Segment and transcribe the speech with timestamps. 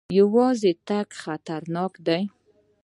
[0.19, 2.23] یوازې تګ خطرناک دی.